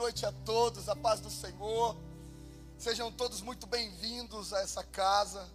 [0.00, 1.94] noite a todos, a paz do Senhor.
[2.78, 5.46] Sejam todos muito bem-vindos a essa casa.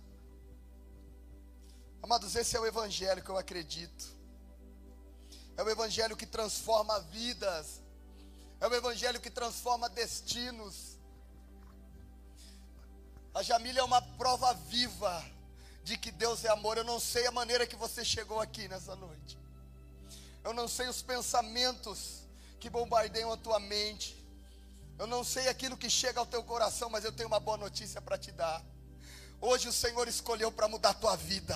[2.04, 4.06] Amados, esse é o Evangelho que eu acredito.
[5.58, 7.82] É o Evangelho que transforma vidas.
[8.62, 11.00] É o Evangelho que transforma destinos.
[13.34, 15.26] A Jamília é uma prova viva
[15.84, 16.78] de que Deus é amor.
[16.78, 19.40] Eu não sei a maneira que você chegou aqui nessa noite.
[20.44, 22.28] Eu não sei os pensamentos
[22.60, 24.24] que bombardeiam a tua mente.
[24.98, 28.02] Eu não sei aquilo que chega ao teu coração, mas eu tenho uma boa notícia
[28.02, 28.64] para te dar.
[29.42, 31.56] Hoje o Senhor escolheu para mudar a tua vida.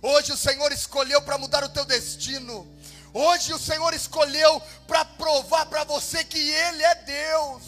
[0.00, 2.66] Hoje o Senhor escolheu para mudar o teu destino.
[3.12, 7.62] Hoje o Senhor escolheu para provar para você que Ele é Deus.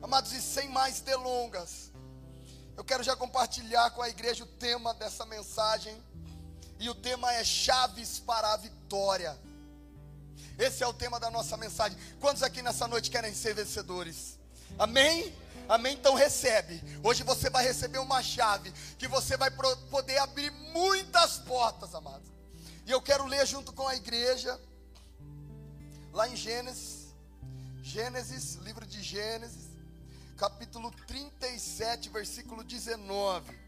[0.00, 1.90] Amados, e sem mais delongas,
[2.76, 6.00] eu quero já compartilhar com a igreja o tema dessa mensagem.
[6.78, 9.36] E o tema é chaves para a vitória.
[10.60, 11.96] Esse é o tema da nossa mensagem.
[12.20, 14.38] Quantos aqui nessa noite querem ser vencedores?
[14.78, 15.34] Amém?
[15.66, 15.94] Amém?
[15.94, 16.82] Então recebe.
[17.02, 22.28] Hoje você vai receber uma chave que você vai poder abrir muitas portas, amados.
[22.84, 24.60] E eu quero ler junto com a igreja,
[26.12, 27.14] lá em Gênesis,
[27.82, 29.70] Gênesis, livro de Gênesis,
[30.36, 33.58] capítulo 37, versículo 19.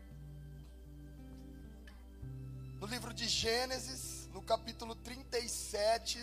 [2.79, 6.19] No livro de Gênesis, no capítulo 37,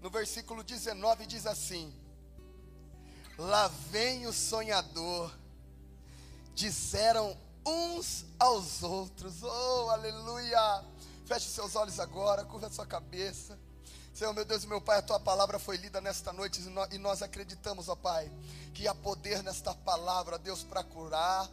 [0.00, 1.92] no versículo 19 diz assim:
[3.36, 5.32] Lá vem o sonhador,
[6.54, 10.84] disseram uns aos outros, oh aleluia.
[11.26, 13.58] Feche seus olhos agora, curva sua cabeça.
[14.14, 16.60] Senhor, meu Deus e meu Pai, a tua palavra foi lida nesta noite
[16.90, 18.32] e nós acreditamos, ó Pai,
[18.74, 21.48] que há poder nesta palavra, Deus, para curar,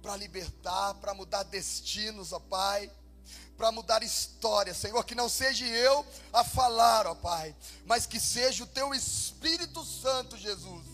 [0.00, 2.90] para libertar, para mudar destinos, ó Pai
[3.56, 7.54] para mudar história, Senhor, que não seja eu a falar, ó Pai,
[7.86, 10.84] mas que seja o teu Espírito Santo, Jesus,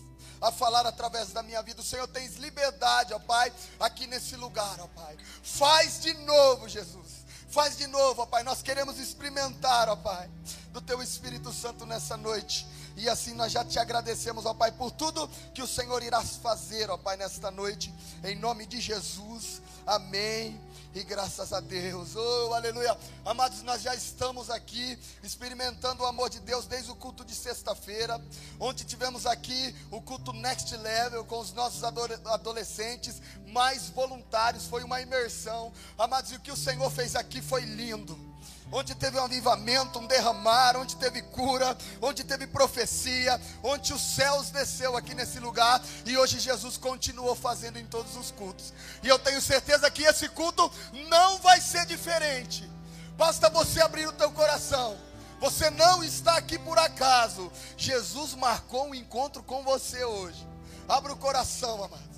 [0.41, 1.81] a falar através da minha vida.
[1.81, 5.17] O Senhor tens liberdade, ó Pai, aqui nesse lugar, ó Pai.
[5.41, 7.23] Faz de novo, Jesus.
[7.49, 8.43] Faz de novo, ó Pai.
[8.43, 10.29] Nós queremos experimentar, ó Pai,
[10.71, 12.65] do teu Espírito Santo nessa noite.
[12.95, 16.89] E assim nós já te agradecemos, ó Pai, por tudo que o Senhor irá fazer,
[16.89, 17.93] ó Pai, nesta noite.
[18.23, 19.61] Em nome de Jesus.
[19.85, 22.95] Amém e graças a Deus, oh aleluia,
[23.25, 28.21] amados, nós já estamos aqui experimentando o amor de Deus desde o culto de sexta-feira,
[28.59, 35.01] onde tivemos aqui o culto Next Level com os nossos adolescentes mais voluntários, foi uma
[35.01, 38.32] imersão, amados, e o que o Senhor fez aqui foi lindo
[38.73, 44.49] onde teve um avivamento, um derramar, onde teve cura, onde teve profecia, onde os céus
[44.49, 48.73] desceu aqui nesse lugar e hoje Jesus continuou fazendo em todos os cultos.
[49.03, 50.71] E eu tenho certeza que esse culto
[51.07, 52.67] não vai ser diferente.
[53.15, 54.97] Basta você abrir o teu coração.
[55.39, 57.51] Você não está aqui por acaso.
[57.77, 60.47] Jesus marcou um encontro com você hoje.
[60.89, 62.17] Abra o coração, amados.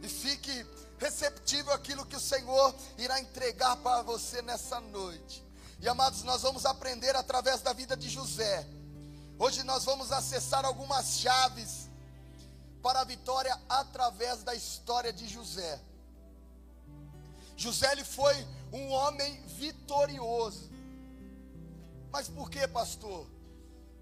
[0.00, 0.64] E fique
[0.98, 5.45] receptível àquilo que o Senhor irá entregar para você nessa noite.
[5.78, 8.66] E amados, nós vamos aprender através da vida de José.
[9.38, 11.88] Hoje nós vamos acessar algumas chaves
[12.82, 15.80] para a vitória através da história de José.
[17.56, 18.34] José ele foi
[18.72, 20.70] um homem vitorioso.
[22.10, 23.26] Mas por que, pastor?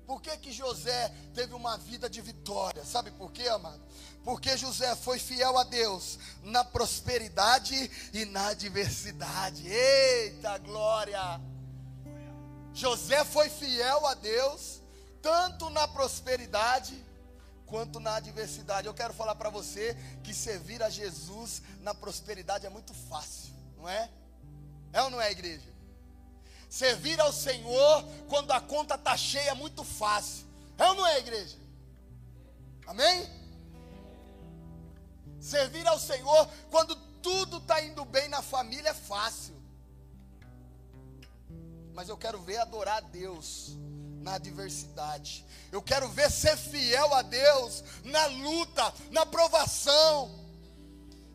[0.07, 2.85] Por que, que José teve uma vida de vitória?
[2.85, 3.83] Sabe por quê, amado?
[4.23, 9.67] Porque José foi fiel a Deus na prosperidade e na adversidade.
[9.67, 11.41] Eita glória!
[12.75, 14.83] José foi fiel a Deus,
[15.23, 17.01] tanto na prosperidade
[17.67, 18.89] quanto na adversidade.
[18.89, 23.89] Eu quero falar para você que servir a Jesus na prosperidade é muito fácil, não
[23.89, 24.11] é?
[24.93, 25.73] É ou não é, igreja?
[26.69, 30.45] Servir ao Senhor quando a conta está cheia é muito fácil.
[30.77, 31.57] É ou não é, igreja?
[32.89, 33.29] Amém?
[35.41, 39.64] Servir ao Senhor quando tudo está indo bem na família é fácil
[41.95, 43.77] mas eu quero ver adorar a Deus
[44.21, 45.47] na adversidade.
[45.71, 50.31] Eu quero ver ser fiel a Deus na luta, na provação.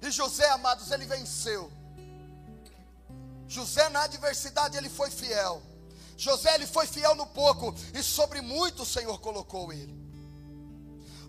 [0.01, 1.71] E José, amados, ele venceu.
[3.47, 5.63] José na adversidade ele foi fiel.
[6.17, 9.97] José ele foi fiel no pouco e sobre muito o Senhor colocou ele.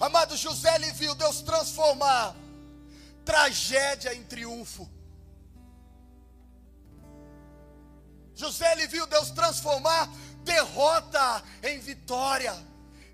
[0.00, 2.34] Amado José ele viu Deus transformar
[3.24, 4.90] tragédia em triunfo.
[8.40, 10.08] José ele viu Deus transformar
[10.42, 12.56] derrota em vitória.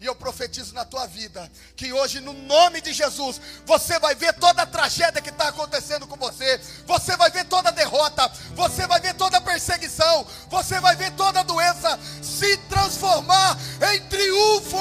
[0.00, 4.34] E eu profetizo na tua vida que hoje, no nome de Jesus, você vai ver
[4.34, 8.86] toda a tragédia que está acontecendo com você, você vai ver toda a derrota, você
[8.86, 13.58] vai ver toda a perseguição, você vai ver toda a doença se transformar
[13.94, 14.76] em triunfo.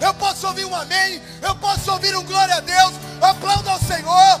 [0.00, 2.92] eu posso ouvir um amém, eu posso ouvir um glória a Deus.
[3.22, 4.40] Aplauda ao Senhor.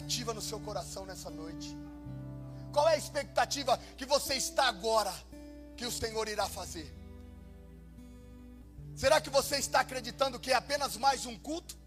[0.00, 1.76] Expectativa no seu coração nessa noite.
[2.72, 5.12] Qual é a expectativa que você está agora
[5.76, 6.92] que o Senhor irá fazer?
[8.96, 11.78] Será que você está acreditando que é apenas mais um culto?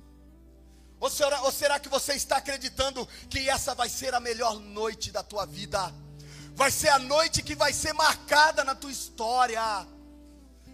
[0.99, 5.11] Ou será, ou será que você está acreditando que essa vai ser a melhor noite
[5.11, 5.93] da tua vida?
[6.55, 9.61] Vai ser a noite que vai ser marcada na tua história.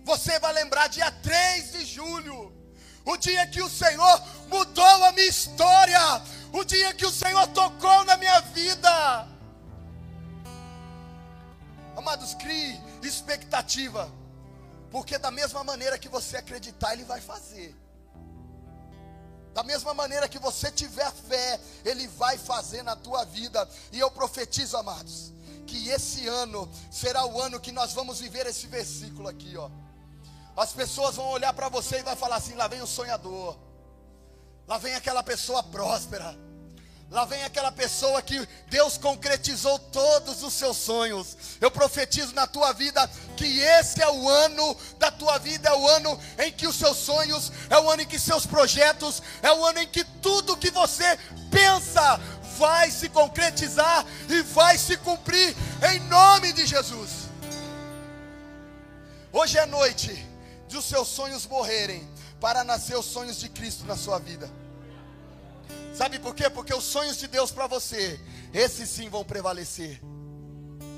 [0.03, 2.53] Você vai lembrar dia 3 de julho,
[3.05, 5.99] o dia que o Senhor mudou a minha história,
[6.51, 9.27] o dia que o Senhor tocou na minha vida.
[11.95, 14.11] Amados, crie expectativa,
[14.89, 17.75] porque da mesma maneira que você acreditar, Ele vai fazer.
[19.53, 23.67] Da mesma maneira que você tiver fé, Ele vai fazer na tua vida.
[23.91, 25.33] E eu profetizo, amados,
[25.67, 29.69] que esse ano será o ano que nós vamos viver esse versículo aqui, ó.
[30.55, 33.57] As pessoas vão olhar para você e vai falar assim: lá vem o sonhador,
[34.69, 36.37] lá vem aquela pessoa próspera.
[37.09, 41.35] Lá vem aquela pessoa que Deus concretizou todos os seus sonhos.
[41.59, 45.87] Eu profetizo na tua vida que esse é o ano da tua vida, é o
[45.87, 49.65] ano em que os seus sonhos, é o ano em que seus projetos, é o
[49.65, 51.17] ano em que tudo que você
[51.49, 52.19] pensa
[52.59, 55.55] vai se concretizar e vai se cumprir
[55.91, 57.27] em nome de Jesus.
[59.33, 60.27] Hoje é noite
[60.67, 62.07] de os seus sonhos morrerem
[62.39, 64.49] para nascer os sonhos de Cristo na sua vida.
[65.95, 66.49] Sabe por quê?
[66.49, 68.19] Porque os sonhos de Deus para você,
[68.53, 70.01] esses sim vão prevalecer.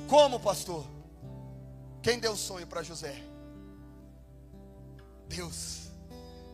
[0.07, 0.85] Como, pastor?
[2.01, 3.23] Quem deu sonho para José?
[5.27, 5.87] Deus.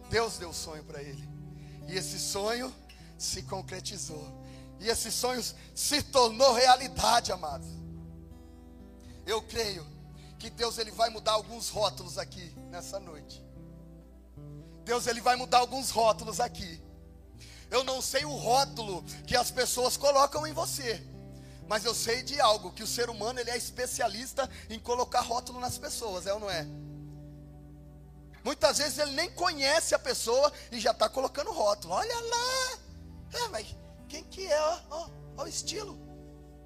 [0.10, 1.28] Deus deu sonho para ele.
[1.88, 2.74] E esse sonho
[3.18, 4.26] se concretizou.
[4.80, 5.44] E esse sonho
[5.74, 7.68] se tornou realidade, amados.
[9.26, 9.86] Eu creio
[10.38, 13.47] que Deus ele vai mudar alguns rótulos aqui nessa noite.
[14.88, 16.82] Deus ele vai mudar alguns rótulos aqui.
[17.70, 21.06] Eu não sei o rótulo que as pessoas colocam em você.
[21.68, 25.60] Mas eu sei de algo, que o ser humano ele é especialista em colocar rótulo
[25.60, 26.66] nas pessoas, é ou não é?
[28.46, 31.94] Muitas vezes ele nem conhece a pessoa e já está colocando rótulo.
[31.94, 32.80] Olha lá!
[33.34, 33.76] É, mas
[34.08, 34.62] quem que é?
[34.62, 36.00] Ó, ó, ó o estilo,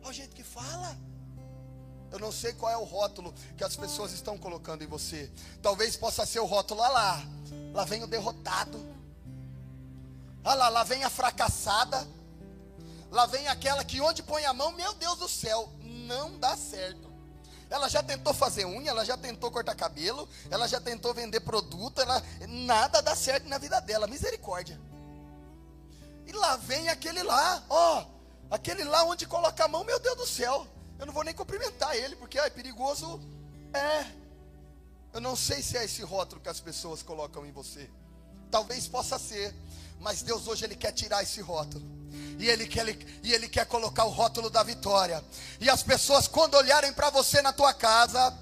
[0.04, 0.96] ó o jeito que fala.
[2.12, 5.32] Eu não sei qual é o rótulo que as pessoas estão colocando em você.
[5.62, 7.24] Talvez possa ser o rótulo, olha lá,
[7.74, 8.78] lá vem o derrotado.
[10.44, 12.06] Olha lá, lá vem a fracassada.
[13.10, 17.12] Lá vem aquela que onde põe a mão, meu Deus do céu, não dá certo.
[17.70, 22.02] Ela já tentou fazer unha, ela já tentou cortar cabelo, ela já tentou vender produto,
[22.02, 24.80] ela, nada dá certo na vida dela, misericórdia.
[26.28, 28.06] E lá vem aquele lá, ó,
[28.50, 30.68] aquele lá onde coloca a mão, meu Deus do céu.
[31.02, 33.20] Eu não vou nem cumprimentar ele, porque ó, é perigoso.
[33.74, 34.06] É.
[35.12, 37.90] Eu não sei se é esse rótulo que as pessoas colocam em você.
[38.52, 39.52] Talvez possa ser.
[40.00, 41.84] Mas Deus hoje ele quer tirar esse rótulo.
[42.38, 45.24] E ele, quer, ele, e ele quer colocar o rótulo da vitória.
[45.60, 48.38] E as pessoas, quando olharem para você na tua casa,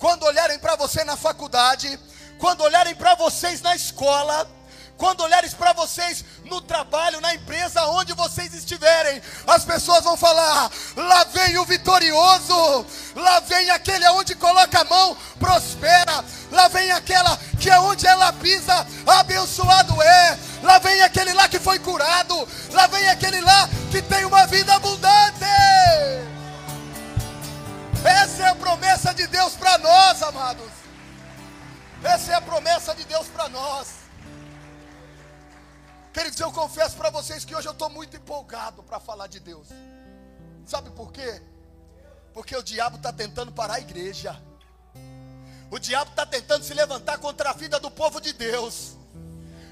[0.00, 2.00] quando olharem para você na faculdade,
[2.40, 4.50] quando olharem para vocês na escola,
[4.96, 10.70] quando olharem para vocês no trabalho, na empresa, onde vocês estiverem, as pessoas vão falar:
[10.96, 17.38] lá vem o vitorioso, lá vem aquele aonde coloca a mão, prospera, lá vem aquela
[17.58, 22.86] que é onde ela pisa, abençoado é, lá vem aquele lá que foi curado, lá
[22.86, 25.71] vem aquele lá que tem uma vida abundante.
[37.22, 39.68] Vocês que hoje eu estou muito empolgado para falar de Deus.
[40.66, 41.40] Sabe por quê?
[42.34, 44.36] Porque o diabo está tentando parar a igreja.
[45.70, 48.96] O diabo está tentando se levantar contra a vida do povo de Deus.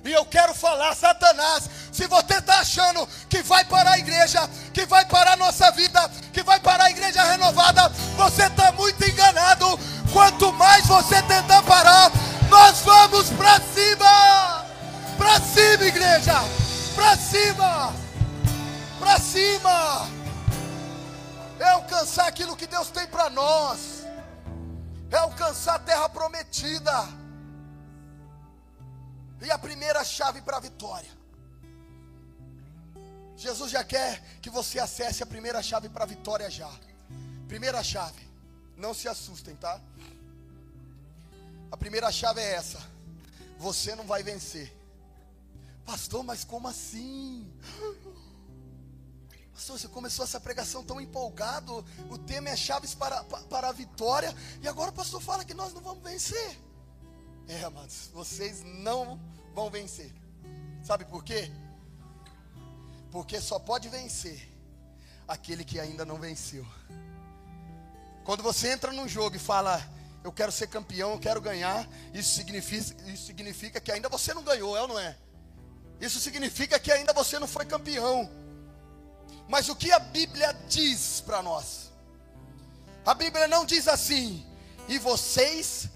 [0.04, 4.86] E eu quero falar, Satanás, se você está achando que vai parar a igreja, que
[4.86, 9.66] vai parar a nossa vida, que vai parar a igreja renovada, você está muito enganado.
[10.12, 12.12] Quanto mais você tentar parar,
[12.48, 14.66] nós vamos para cima.
[15.18, 16.59] Para cima, igreja!
[16.94, 17.92] Para cima!
[18.98, 20.08] Para cima!
[21.58, 24.04] É alcançar aquilo que Deus tem para nós.
[25.10, 27.08] É alcançar a terra prometida.
[29.42, 31.10] E a primeira chave para a vitória.
[33.36, 36.70] Jesus já quer que você acesse a primeira chave para a vitória já.
[37.48, 38.28] Primeira chave.
[38.76, 39.80] Não se assustem, tá?
[41.70, 42.78] A primeira chave é essa.
[43.58, 44.79] Você não vai vencer.
[45.90, 47.44] Pastor, mas como assim?
[49.52, 51.84] Pastor, você começou essa pregação tão empolgado.
[52.08, 54.32] O tema é chaves para, para a vitória.
[54.62, 56.56] E agora o pastor fala que nós não vamos vencer.
[57.48, 59.20] É, amados, vocês não
[59.52, 60.14] vão vencer.
[60.84, 61.50] Sabe por quê?
[63.10, 64.48] Porque só pode vencer
[65.26, 66.64] aquele que ainda não venceu.
[68.22, 69.84] Quando você entra num jogo e fala,
[70.22, 74.44] eu quero ser campeão, eu quero ganhar, isso significa, isso significa que ainda você não
[74.44, 75.18] ganhou, é ou não é?
[76.00, 78.30] Isso significa que ainda você não foi campeão.
[79.48, 81.90] Mas o que a Bíblia diz para nós?
[83.04, 84.46] A Bíblia não diz assim,
[84.88, 85.88] e vocês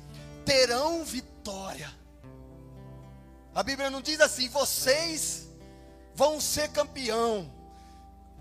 [0.44, 1.92] terão vitória.
[3.54, 5.48] A Bíblia não diz assim, vocês
[6.14, 7.50] vão ser campeão,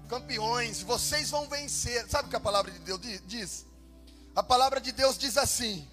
[0.08, 2.08] campeões, vocês vão vencer.
[2.10, 3.66] Sabe o que a palavra de Deus diz?
[4.36, 5.88] A palavra de Deus diz assim: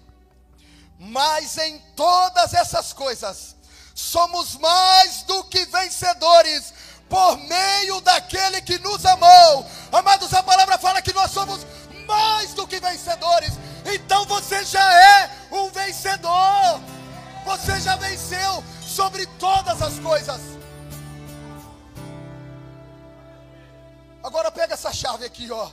[0.97, 3.55] Mas em todas essas coisas
[3.93, 6.73] somos mais do que vencedores
[7.09, 9.65] por meio daquele que nos amou.
[9.91, 11.65] Amados, a palavra fala que nós somos
[12.07, 13.53] mais do que vencedores.
[13.85, 16.81] Então você já é um vencedor.
[17.45, 20.39] Você já venceu sobre todas as coisas.
[24.23, 25.69] Agora pega essa chave aqui, ó.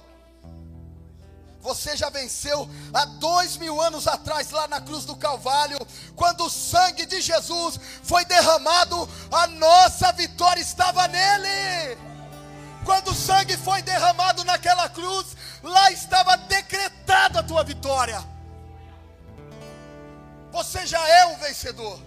[1.60, 5.78] Você já venceu há dois mil anos atrás, lá na cruz do Calvário,
[6.14, 11.98] quando o sangue de Jesus foi derramado, a nossa vitória estava nele.
[12.84, 18.24] Quando o sangue foi derramado naquela cruz, lá estava decretada a tua vitória.
[20.52, 22.00] Você já é um vencedor.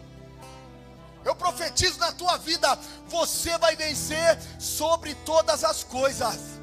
[1.23, 6.60] Eu profetizo na tua vida, você vai vencer sobre todas as coisas.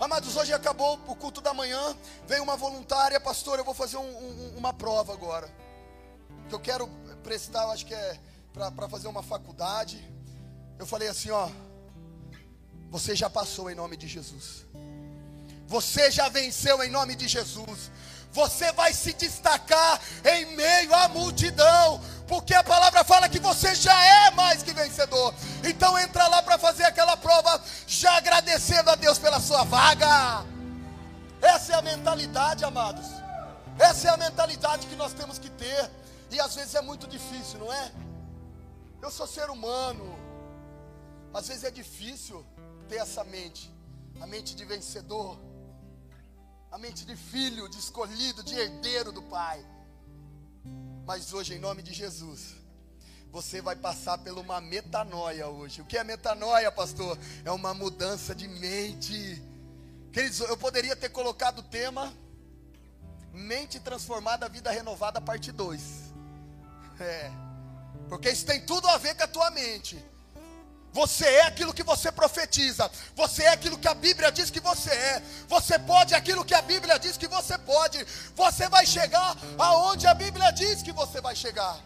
[0.00, 1.94] Amados, hoje acabou o culto da manhã.
[2.26, 3.58] Veio uma voluntária, pastor.
[3.58, 5.46] Eu vou fazer um, um, uma prova agora.
[6.48, 6.88] Que eu quero
[7.22, 8.18] prestar, eu acho que é
[8.50, 10.02] para fazer uma faculdade.
[10.78, 11.50] Eu falei assim: ó.
[12.88, 14.64] Você já passou em nome de Jesus.
[15.66, 17.90] Você já venceu em nome de Jesus.
[18.32, 24.00] Você vai se destacar em meio à multidão porque a palavra fala que você já
[24.04, 25.34] é mais que vencedor.
[25.64, 30.46] Então entra lá para fazer aquela prova, já agradecendo a Deus pela sua vaga.
[31.42, 33.06] Essa é a mentalidade, amados.
[33.76, 35.90] Essa é a mentalidade que nós temos que ter.
[36.30, 37.90] E às vezes é muito difícil, não é?
[39.02, 40.16] Eu sou ser humano.
[41.34, 42.46] Às vezes é difícil
[42.88, 43.74] ter essa mente,
[44.20, 45.36] a mente de vencedor,
[46.70, 49.66] a mente de filho, de escolhido, de herdeiro do Pai.
[51.10, 52.54] Mas hoje, em nome de Jesus,
[53.32, 55.80] você vai passar por uma metanoia hoje.
[55.80, 57.18] O que é metanoia, pastor?
[57.44, 59.42] É uma mudança de mente.
[60.12, 62.14] Queridos, eu poderia ter colocado o tema
[63.32, 65.82] Mente transformada, vida renovada, parte 2.
[67.00, 67.28] É.
[68.08, 70.00] Porque isso tem tudo a ver com a tua mente.
[70.92, 72.90] Você é aquilo que você profetiza.
[73.14, 75.22] Você é aquilo que a Bíblia diz que você é.
[75.48, 78.04] Você pode aquilo que a Bíblia diz que você pode.
[78.34, 81.78] Você vai chegar aonde a Bíblia diz que você vai chegar.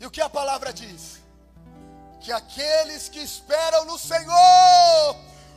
[0.00, 1.18] E o que a palavra diz?
[2.20, 5.16] Que aqueles que esperam no Senhor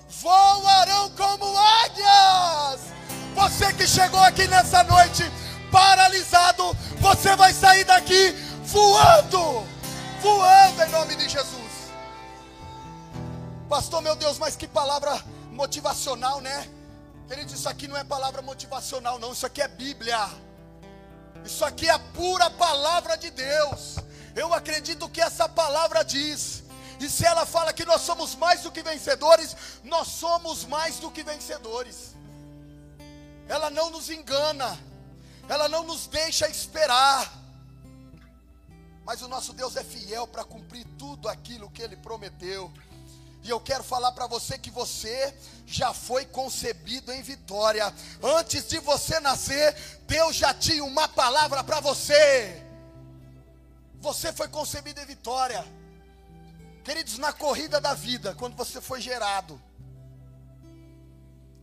[0.10, 2.82] voarão como águias.
[3.36, 5.24] Você que chegou aqui nessa noite
[5.72, 9.66] paralisado, você vai sair daqui voando,
[10.22, 11.92] voando em nome de Jesus.
[13.70, 16.70] Pastor, meu Deus, mas que palavra motivacional, né?
[17.28, 20.30] Querido, isso aqui não é palavra motivacional, não, isso aqui é Bíblia.
[21.46, 23.98] Isso aqui é a pura palavra de Deus.
[24.36, 26.64] Eu acredito que essa palavra diz.
[27.00, 31.10] E se ela fala que nós somos mais do que vencedores, nós somos mais do
[31.10, 32.16] que vencedores.
[33.48, 34.78] Ela não nos engana.
[35.48, 37.47] Ela não nos deixa esperar.
[39.08, 42.70] Mas o nosso Deus é fiel para cumprir tudo aquilo que ele prometeu.
[43.42, 45.34] E eu quero falar para você que você
[45.66, 47.86] já foi concebido em vitória.
[48.22, 49.74] Antes de você nascer,
[50.06, 52.62] Deus já tinha uma palavra para você.
[54.02, 55.66] Você foi concebido em vitória.
[56.84, 59.58] Queridos, na corrida da vida, quando você foi gerado,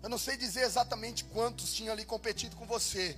[0.02, 3.14] eu não sei dizer exatamente quantos tinham ali competido com você,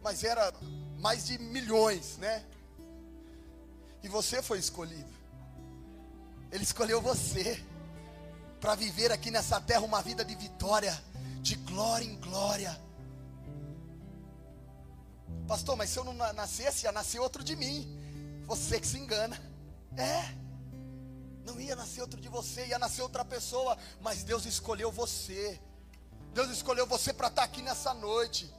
[0.00, 0.54] mas era
[1.00, 2.44] mais de milhões, né?
[4.02, 5.12] E você foi escolhido.
[6.50, 7.62] Ele escolheu você
[8.60, 10.98] para viver aqui nessa terra uma vida de vitória,
[11.40, 12.78] de glória em glória.
[15.46, 17.86] Pastor, mas se eu não nascesse, ia nascer outro de mim.
[18.46, 19.40] Você que se engana.
[19.96, 20.34] É.
[21.44, 25.58] Não ia nascer outro de você, ia nascer outra pessoa, mas Deus escolheu você.
[26.34, 28.52] Deus escolheu você para estar aqui nessa noite.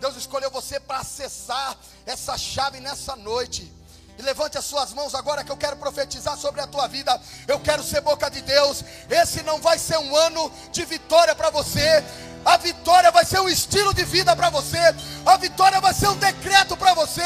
[0.00, 3.72] Deus escolheu você para acessar essa chave nessa noite.
[4.18, 7.20] E levante as suas mãos agora que eu quero profetizar sobre a tua vida.
[7.46, 8.82] Eu quero ser boca de Deus.
[9.10, 12.02] Esse não vai ser um ano de vitória para você.
[12.44, 14.78] A vitória vai ser um estilo de vida para você.
[15.26, 17.22] A vitória vai ser um decreto para você.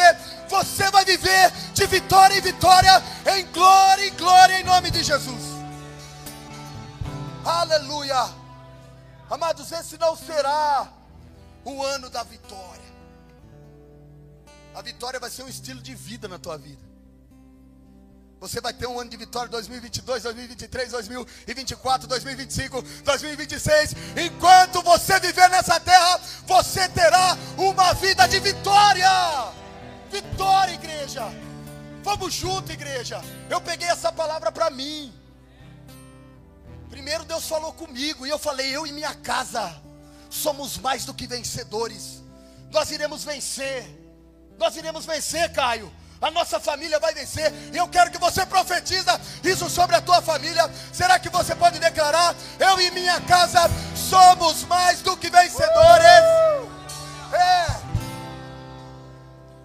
[0.49, 3.03] Você vai viver de vitória em vitória,
[3.37, 5.43] em glória em glória, em nome de Jesus.
[7.45, 8.29] Aleluia.
[9.31, 10.89] Amados, esse não será
[11.65, 12.90] o ano da vitória.
[14.75, 16.91] A vitória vai ser um estilo de vida na tua vida.
[18.41, 23.95] Você vai ter um ano de vitória 2022, 2023, 2024, 2025, 2026.
[24.17, 29.11] Enquanto você viver nessa terra, você terá uma vida de vitória.
[30.11, 31.23] Vitória, igreja.
[32.03, 33.21] Vamos junto, igreja.
[33.51, 35.13] Eu peguei essa palavra para mim.
[36.89, 39.79] Primeiro Deus falou comigo e eu falei: eu e minha casa
[40.31, 42.23] somos mais do que vencedores.
[42.71, 44.00] Nós iremos vencer.
[44.61, 45.91] Nós iremos vencer, Caio.
[46.21, 47.51] A nossa família vai vencer.
[47.73, 50.71] E eu quero que você profetiza isso sobre a tua família.
[50.93, 52.37] Será que você pode declarar?
[52.59, 53.61] Eu e minha casa
[53.97, 56.27] somos mais do que vencedores.
[57.33, 57.81] É.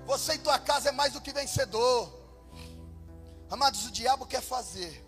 [0.06, 2.18] Você e tua casa é mais do que vencedor.
[3.50, 5.06] Amados, o diabo quer fazer.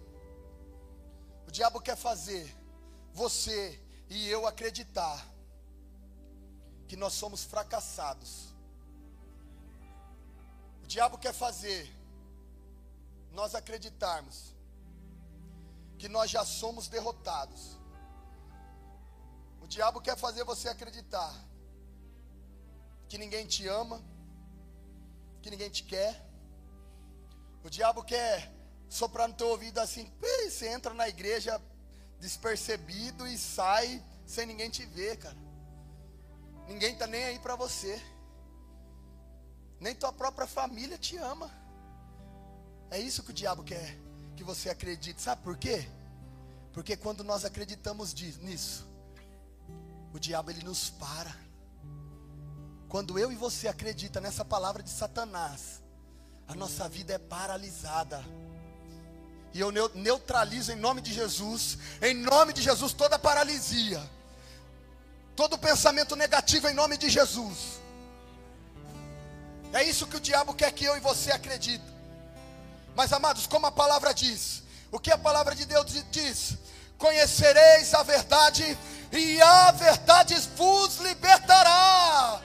[1.48, 2.54] O diabo quer fazer
[3.14, 5.26] você e eu acreditar
[6.90, 8.57] que nós somos fracassados
[10.88, 11.86] o diabo quer fazer
[13.34, 14.56] nós acreditarmos
[16.00, 17.78] que nós já somos derrotados.
[19.60, 21.34] O diabo quer fazer você acreditar
[23.10, 24.02] que ninguém te ama,
[25.42, 26.26] que ninguém te quer.
[27.66, 28.50] O diabo quer
[28.88, 31.62] soprar no teu ouvido assim, você entra na igreja
[32.18, 35.38] despercebido e sai sem ninguém te ver, cara.
[36.66, 38.02] Ninguém tá nem aí para você.
[39.80, 41.52] Nem tua própria família te ama.
[42.90, 43.98] É isso que o diabo quer
[44.38, 45.22] que você acredite.
[45.22, 45.88] Sabe por quê?
[46.72, 48.88] Porque quando nós acreditamos nisso,
[50.14, 51.36] o diabo ele nos para.
[52.88, 55.82] Quando eu e você acredita nessa palavra de Satanás,
[56.48, 58.24] a nossa vida é paralisada.
[59.54, 64.00] E eu neutralizo em nome de Jesus, em nome de Jesus, toda paralisia,
[65.36, 67.82] todo pensamento negativo em nome de Jesus.
[69.74, 71.84] É isso que o diabo quer que eu e você acredite.
[72.96, 76.58] Mas amados, como a palavra diz, o que a palavra de Deus diz?
[76.98, 78.78] Conhecereis a verdade
[79.12, 82.42] e a verdade vos libertará.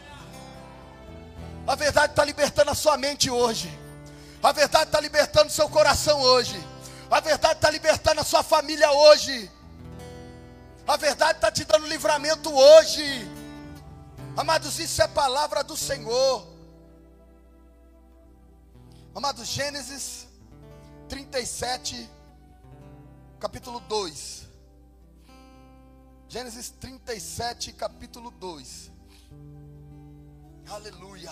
[1.67, 3.71] A verdade está libertando a sua mente hoje.
[4.43, 6.63] A verdade está libertando seu coração hoje.
[7.11, 9.51] A verdade está libertando a sua família hoje.
[10.87, 13.31] A verdade está te dando livramento hoje.
[14.37, 16.52] Amados, isso é palavra do Senhor.
[19.15, 20.27] Amado, Gênesis
[21.07, 22.09] 37,
[23.39, 24.49] capítulo 2.
[26.29, 28.91] Gênesis 37, capítulo 2.
[30.71, 31.31] Aleluia.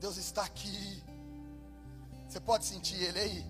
[0.00, 1.00] Deus está aqui.
[2.28, 3.46] Você pode sentir Ele aí?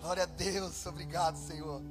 [0.00, 1.82] Glória a Deus, obrigado, Senhor.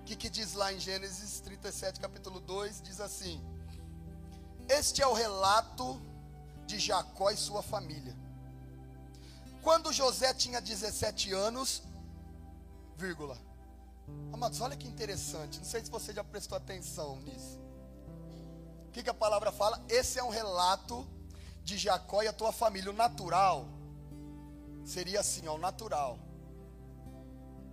[0.00, 2.80] O que, que diz lá em Gênesis 37, capítulo 2?
[2.80, 3.44] Diz assim:
[4.70, 6.00] Este é o relato
[6.66, 8.16] de Jacó e sua família.
[9.62, 11.82] Quando José tinha 17 anos,
[12.96, 13.36] vírgula.
[14.32, 15.58] Amados, olha que interessante.
[15.58, 17.58] Não sei se você já prestou atenção nisso.
[18.88, 19.82] O que, que a palavra fala?
[19.88, 21.06] Esse é um relato
[21.64, 22.90] de Jacó e a tua família.
[22.90, 23.66] O natural
[24.84, 26.18] seria assim, ó, o natural.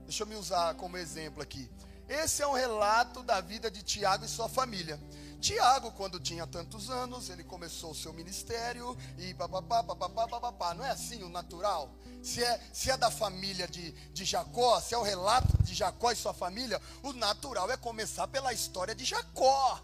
[0.03, 1.69] Deixa eu me usar como exemplo aqui.
[2.09, 4.99] Esse é um relato da vida de Tiago e sua família.
[5.43, 10.73] Tiago, quando tinha tantos anos, ele começou o seu ministério e papapá, papapá, papapá.
[10.73, 11.93] Não é assim o natural?
[12.23, 16.13] Se é, se é da família de, de Jacó, se é o relato de Jacó
[16.13, 19.81] e sua família, o natural é começar pela história de Jacó.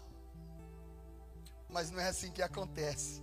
[1.68, 3.22] Mas não é assim que acontece.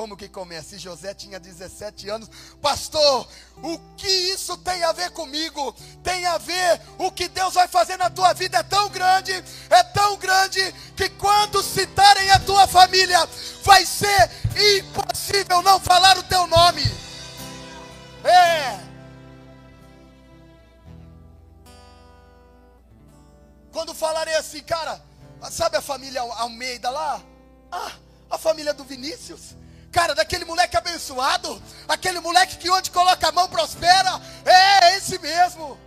[0.00, 0.76] Como que começa?
[0.76, 2.30] E José tinha 17 anos.
[2.62, 3.28] Pastor,
[3.62, 5.76] o que isso tem a ver comigo?
[6.02, 9.30] Tem a ver o que Deus vai fazer na tua vida é tão grande,
[9.68, 13.28] é tão grande que quando citarem a tua família,
[13.62, 14.30] vai ser
[14.78, 16.82] impossível não falar o teu nome.
[18.24, 18.80] É.
[23.70, 24.98] Quando falarei assim, cara,
[25.50, 27.20] sabe a família Almeida lá?
[27.70, 27.92] Ah,
[28.30, 29.60] a família do Vinícius.
[29.92, 35.78] Cara, daquele moleque abençoado, aquele moleque que onde coloca a mão prospera, é esse mesmo.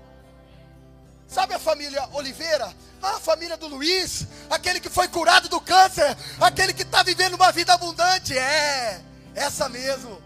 [1.28, 2.74] Sabe a família Oliveira?
[3.02, 7.52] A família do Luiz, aquele que foi curado do câncer, aquele que está vivendo uma
[7.52, 8.38] vida abundante.
[8.38, 9.02] É,
[9.36, 10.23] essa mesmo.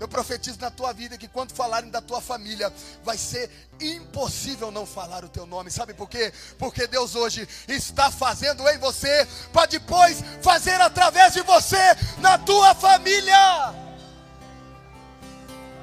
[0.00, 2.72] Eu profetizo na tua vida que quando falarem da tua família,
[3.04, 5.70] vai ser impossível não falar o teu nome.
[5.70, 6.32] Sabe por quê?
[6.58, 11.78] Porque Deus hoje está fazendo em você, para depois fazer através de você
[12.18, 13.74] na tua família.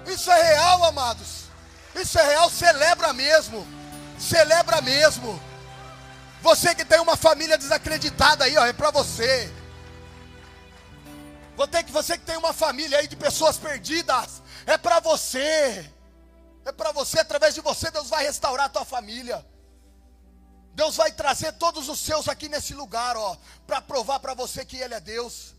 [0.06, 1.46] Isso é real, amados.
[1.96, 3.66] Isso é real, celebra mesmo.
[4.20, 5.42] Celebra mesmo.
[6.42, 9.52] Você que tem uma família desacreditada aí, ó, é para você.
[11.62, 15.88] Vou ter que você que tem uma família aí de pessoas perdidas, é para você.
[16.66, 19.46] É para você, através de você Deus vai restaurar a tua família.
[20.74, 24.76] Deus vai trazer todos os seus aqui nesse lugar, ó, para provar para você que
[24.76, 25.54] ele é Deus.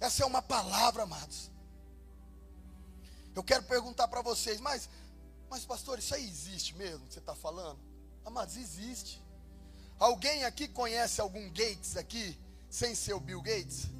[0.00, 1.52] Essa é uma palavra, amados.
[3.32, 4.90] Eu quero perguntar para vocês, mas
[5.48, 7.78] mas pastor, isso aí existe mesmo que você está falando?
[8.24, 9.22] Amados, existe.
[10.00, 12.36] Alguém aqui conhece algum Gates aqui,
[12.68, 13.99] sem ser o Bill Gates?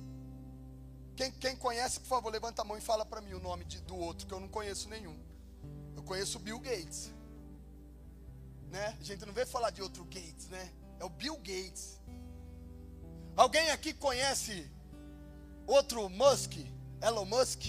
[1.20, 3.78] Quem, quem conhece, por favor, levanta a mão e fala para mim o nome de,
[3.82, 5.14] do outro, que eu não conheço nenhum.
[5.94, 7.12] Eu conheço o Bill Gates.
[8.70, 8.96] Né?
[8.98, 10.72] A gente não vê falar de outro Gates, né?
[10.98, 12.00] É o Bill Gates.
[13.36, 14.66] Alguém aqui conhece
[15.66, 16.54] outro Musk?
[17.02, 17.66] Elon Musk?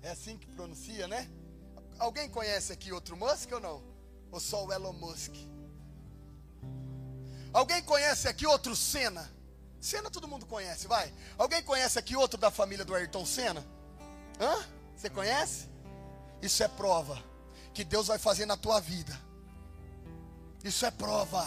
[0.00, 1.30] É assim que pronuncia, né?
[1.98, 3.84] Alguém conhece aqui outro Musk ou não?
[4.32, 5.34] Ou só o Elon Musk?
[7.52, 9.30] Alguém conhece aqui outro Senna?
[9.80, 11.12] Senna todo mundo conhece, vai.
[11.38, 13.64] Alguém conhece aqui outro da família do Ayrton Senna?
[14.38, 14.64] Hã?
[14.96, 15.68] Você conhece?
[16.42, 17.22] Isso é prova
[17.72, 19.18] que Deus vai fazer na tua vida.
[20.62, 21.46] Isso é prova.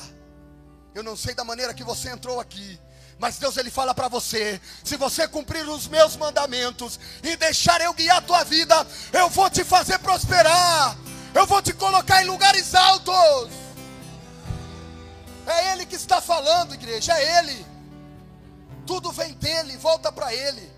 [0.95, 2.79] Eu não sei da maneira que você entrou aqui,
[3.19, 7.93] mas Deus ele fala para você: se você cumprir os meus mandamentos e deixar eu
[7.93, 8.75] guiar a tua vida,
[9.11, 10.97] eu vou te fazer prosperar.
[11.33, 13.49] Eu vou te colocar em lugares altos.
[15.45, 17.72] É ele que está falando, igreja, é ele.
[18.85, 20.71] Tudo vem dele, volta para ele.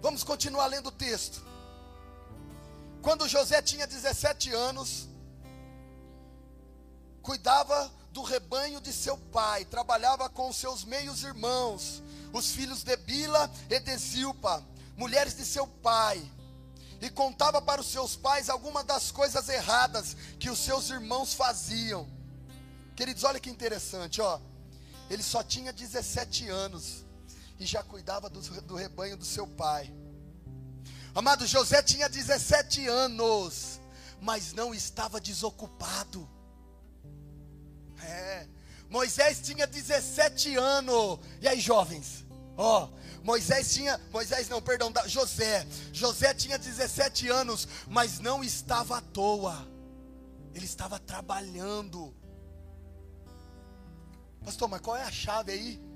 [0.00, 1.42] Vamos continuar lendo o texto.
[3.02, 5.08] Quando José tinha 17 anos,
[7.22, 13.50] cuidava do rebanho de seu pai, trabalhava com seus meios irmãos, os filhos de Bila
[13.70, 14.64] e de Zilpa,
[14.96, 16.20] mulheres de seu pai,
[17.00, 22.08] e contava para os seus pais algumas das coisas erradas que os seus irmãos faziam.
[22.96, 24.40] Queridos, olha que interessante, ó.
[25.10, 27.04] Ele só tinha 17 anos
[27.58, 29.92] e já cuidava do, do rebanho do seu pai.
[31.14, 33.80] Amado, José tinha 17 anos,
[34.20, 36.28] mas não estava desocupado.
[38.02, 38.46] É.
[38.88, 41.18] Moisés tinha 17 anos.
[41.40, 42.24] E aí, jovens?
[42.56, 45.66] Ó, oh, Moisés tinha, Moisés não, perdão, José.
[45.92, 49.66] José tinha 17 anos, mas não estava à toa.
[50.54, 52.14] Ele estava trabalhando.
[54.44, 55.88] Pastor, mas qual é a chave aí?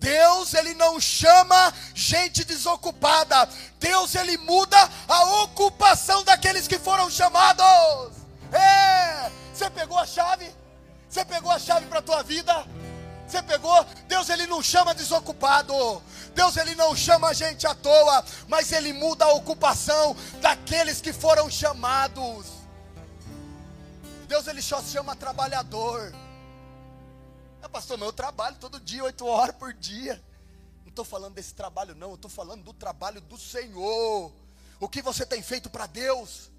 [0.00, 3.46] Deus, ele não chama gente desocupada.
[3.78, 8.16] Deus, ele muda a ocupação daqueles que foram chamados.
[8.50, 10.50] É, você pegou a chave?
[11.08, 12.66] Você pegou a chave para a tua vida?
[13.28, 13.86] Você pegou?
[14.08, 16.02] Deus ele não chama desocupado.
[16.34, 21.12] Deus ele não chama a gente à toa, mas ele muda a ocupação daqueles que
[21.12, 22.46] foram chamados.
[24.26, 26.12] Deus ele só chama trabalhador.
[27.62, 30.22] Ah, pastor, mas eu trabalho todo dia, oito horas por dia.
[30.82, 32.10] Não estou falando desse trabalho, não.
[32.10, 34.32] Eu estou falando do trabalho do Senhor.
[34.78, 36.50] O que você tem feito para Deus?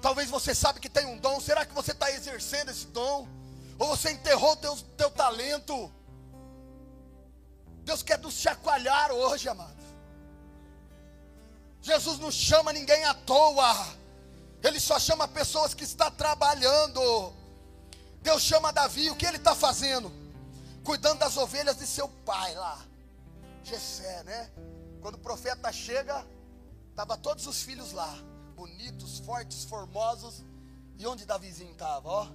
[0.00, 1.40] Talvez você sabe que tem um dom.
[1.40, 3.28] Será que você está exercendo esse dom?
[3.78, 5.92] Ou você enterrou o teu, teu talento?
[7.84, 9.84] Deus quer nos chacoalhar hoje, amados.
[11.82, 13.86] Jesus não chama ninguém à toa.
[14.62, 17.00] Ele só chama pessoas que estão trabalhando.
[18.22, 20.12] Deus chama Davi, o que ele está fazendo?
[20.84, 22.78] Cuidando das ovelhas de seu pai lá.
[23.62, 24.50] Jessé, né?
[25.00, 26.26] Quando o profeta chega,
[26.90, 28.14] estava todos os filhos lá,
[28.54, 30.44] bonitos, fortes, formosos.
[30.98, 32.08] E onde Davizinho estava?
[32.08, 32.28] Ó,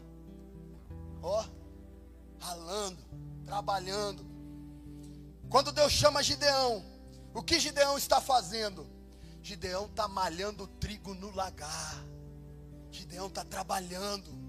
[1.22, 1.46] ó,
[2.40, 3.04] ralando,
[3.46, 4.26] trabalhando.
[5.50, 6.84] Quando Deus chama Gideão,
[7.34, 8.88] o que Gideão está fazendo?
[9.44, 12.04] Gideão está malhando trigo no lagar.
[12.90, 14.45] Gideão está trabalhando.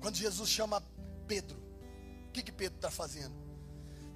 [0.00, 0.82] Quando Jesus chama
[1.26, 1.58] Pedro,
[2.28, 3.34] o que, que Pedro está fazendo?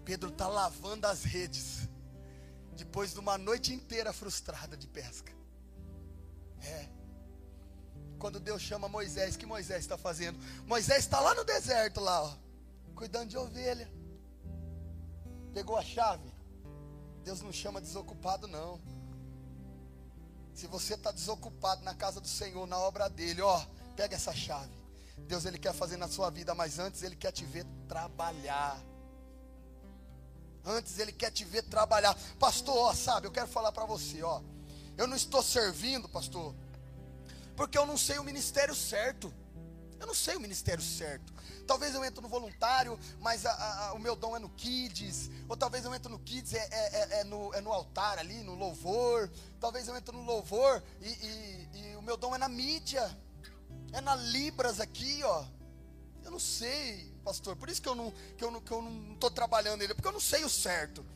[0.05, 1.89] Pedro está lavando as redes,
[2.77, 5.33] depois de uma noite inteira frustrada de pesca.
[6.63, 6.89] É.
[8.19, 10.39] Quando Deus chama Moisés, que Moisés está fazendo?
[10.67, 12.37] Moisés está lá no deserto, lá, ó,
[12.95, 13.91] cuidando de ovelha.
[15.53, 16.33] Pegou a chave.
[17.23, 18.81] Deus não chama desocupado, não.
[20.55, 23.65] Se você está desocupado na casa do Senhor, na obra dele, ó,
[23.97, 24.84] pega essa chave.
[25.17, 28.81] Deus ele quer fazer na sua vida, mas antes ele quer te ver trabalhar.
[30.65, 32.17] Antes ele quer te ver trabalhar.
[32.39, 34.43] Pastor, ó, sabe, eu quero falar para você, ó.
[34.97, 36.55] Eu não estou servindo, pastor,
[37.57, 39.33] porque eu não sei o ministério certo.
[39.99, 41.33] Eu não sei o ministério certo.
[41.67, 45.31] Talvez eu entre no voluntário, mas a, a, o meu dom é no kids.
[45.49, 48.43] Ou talvez eu entre no kids, é, é, é, é, no, é no altar ali,
[48.43, 49.31] no louvor.
[49.59, 53.17] Talvez eu entre no louvor e, e, e o meu dom é na mídia.
[53.95, 55.45] É na Libras aqui, ó.
[56.25, 57.55] Eu não sei, pastor.
[57.55, 60.09] Por isso que eu não estou que eu não, que eu não trabalhando ele, porque
[60.09, 61.07] eu não sei o certo.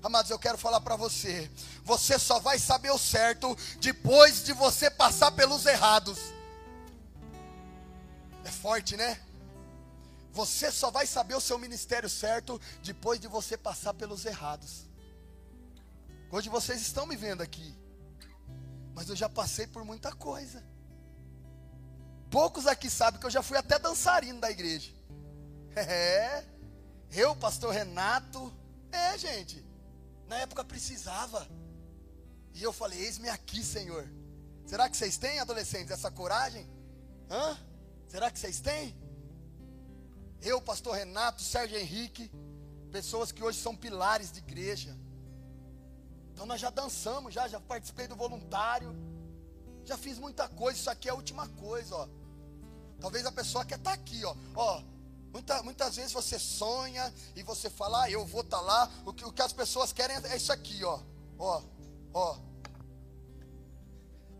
[0.00, 1.50] Amados, eu quero falar para você.
[1.82, 6.18] Você só vai saber o certo depois de você passar pelos errados.
[8.44, 9.20] É forte, né?
[10.30, 14.84] Você só vai saber o seu ministério certo depois de você passar pelos errados.
[16.30, 17.74] Hoje vocês estão me vendo aqui,
[18.94, 20.73] mas eu já passei por muita coisa.
[22.34, 24.92] Poucos aqui sabem que eu já fui até dançarino da igreja.
[25.76, 26.44] É,
[27.10, 28.52] eu, pastor Renato,
[28.92, 29.64] é, gente.
[30.28, 31.48] Na época precisava.
[32.52, 34.08] E eu falei: Eis-me aqui, Senhor.
[34.66, 36.68] Será que vocês têm, adolescentes, essa coragem?
[37.28, 37.58] Hã?
[38.06, 38.96] Será que vocês têm?
[40.40, 42.30] Eu, pastor Renato, Sérgio Henrique,
[42.92, 44.96] pessoas que hoje são pilares de igreja.
[46.32, 48.94] Então nós já dançamos, já, já participei do voluntário.
[49.84, 52.23] Já fiz muita coisa, isso aqui é a última coisa, ó.
[53.04, 54.34] Talvez a pessoa quer estar tá aqui, ó.
[54.56, 54.82] Ó,
[55.30, 58.90] muita, muitas vezes você sonha e você fala, ah, eu vou estar tá lá.
[59.04, 60.98] O que, o que as pessoas querem é isso aqui, ó.
[61.38, 61.62] Ó,
[62.14, 62.38] ó.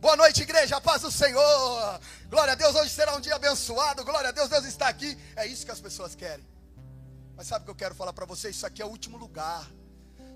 [0.00, 2.00] Boa noite, igreja, paz do Senhor.
[2.31, 4.03] Glória a Deus, hoje será um dia abençoado.
[4.03, 5.14] Glória a Deus, Deus está aqui.
[5.37, 6.48] É isso que as pessoas querem.
[7.37, 8.48] Mas sabe o que eu quero falar para você?
[8.48, 9.70] Isso aqui é o último lugar.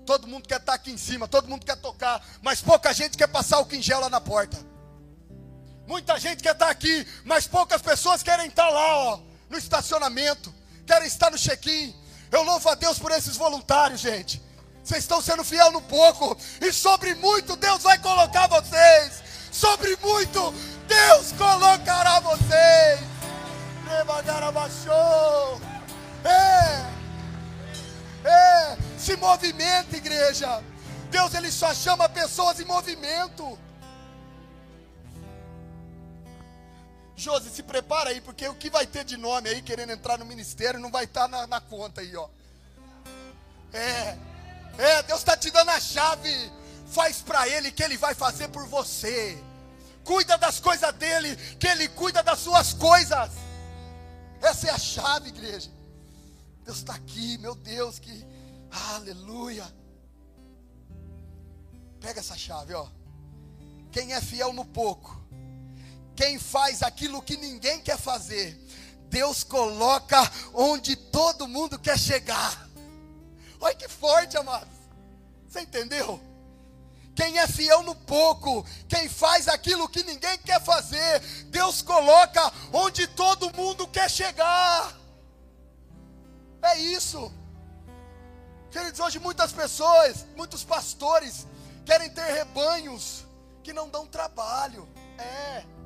[0.05, 3.27] Todo mundo quer estar aqui em cima, todo mundo quer tocar, mas pouca gente quer
[3.27, 4.68] passar o quingel lá na porta.
[5.89, 10.53] Muita gente quer estar aqui, mas poucas pessoas querem estar lá, ó, no estacionamento,
[10.85, 11.95] querem estar no check-in.
[12.31, 14.39] Eu louvo a Deus por esses voluntários, gente.
[14.83, 20.53] Vocês estão sendo fiel no pouco, e sobre muito Deus vai colocar vocês sobre muito,
[20.87, 22.99] Deus colocará vocês.
[26.23, 26.85] É,
[28.29, 30.63] é, se movimenta, igreja.
[31.09, 33.57] Deus ele só chama pessoas em movimento.
[37.19, 40.25] Josi, se prepara aí, porque o que vai ter de nome aí querendo entrar no
[40.25, 42.29] ministério não vai estar tá na, na conta aí, ó.
[43.73, 44.17] É,
[44.77, 46.51] é, Deus está te dando a chave.
[46.87, 49.37] Faz para Ele que Ele vai fazer por você
[50.09, 53.29] cuida das coisas dele, que ele cuida das suas coisas.
[54.41, 55.69] Essa é a chave, igreja.
[56.65, 58.25] Deus está aqui, meu Deus, que
[58.95, 59.71] aleluia.
[61.99, 62.87] Pega essa chave, ó.
[63.91, 65.15] Quem é fiel no pouco,
[66.19, 68.53] quem faz aquilo que ninguém quer fazer,
[69.03, 70.19] Deus coloca
[70.53, 72.67] onde todo mundo quer chegar.
[73.57, 74.67] Olha que forte, amados.
[75.47, 76.19] Você entendeu?
[77.15, 83.07] Quem é fiel no pouco, quem faz aquilo que ninguém quer fazer, Deus coloca onde
[83.07, 84.93] todo mundo quer chegar.
[86.61, 87.31] É isso.
[88.71, 91.47] Queridos, hoje muitas pessoas, muitos pastores,
[91.85, 93.23] querem ter rebanhos
[93.63, 94.85] que não dão trabalho.
[95.17, 95.78] É.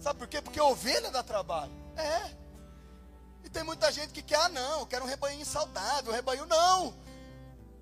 [0.00, 0.40] Sabe por quê?
[0.40, 1.72] Porque ovelha dá trabalho.
[1.96, 2.30] É.
[3.44, 6.46] E tem muita gente que quer, ah, não, eu quero um rebanho saudável, um rebanho
[6.46, 6.94] não.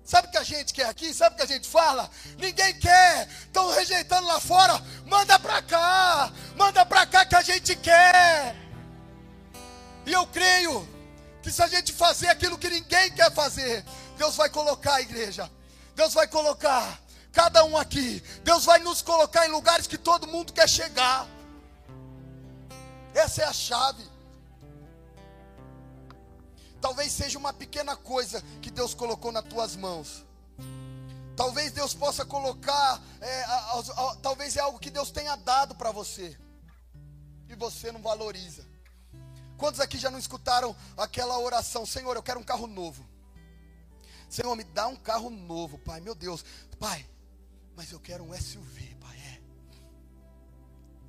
[0.05, 1.11] Sabe o que a gente quer aqui?
[1.11, 2.07] Sabe o que a gente fala?
[2.37, 3.27] Ninguém quer.
[3.27, 4.79] Estão rejeitando lá fora.
[5.07, 6.31] Manda para cá.
[6.55, 8.55] Manda para cá que a gente quer.
[10.05, 10.87] E eu creio
[11.41, 13.83] que se a gente fazer aquilo que ninguém quer fazer,
[14.15, 15.51] Deus vai colocar a igreja.
[15.95, 16.99] Deus vai colocar
[17.33, 18.23] cada um aqui.
[18.43, 21.27] Deus vai nos colocar em lugares que todo mundo quer chegar.
[23.15, 24.03] Essa é a chave.
[26.81, 30.25] Talvez seja uma pequena coisa que Deus colocou nas tuas mãos.
[31.35, 35.75] Talvez Deus possa colocar, é, a, a, a, talvez é algo que Deus tenha dado
[35.75, 36.37] para você
[37.49, 38.65] e você não valoriza.
[39.57, 41.85] Quantos aqui já não escutaram aquela oração?
[41.85, 43.05] Senhor, eu quero um carro novo.
[44.29, 46.01] Senhor, me dá um carro novo, Pai.
[46.01, 46.43] Meu Deus,
[46.77, 47.05] Pai,
[47.75, 49.17] mas eu quero um SUV, Pai.
[49.17, 49.41] É.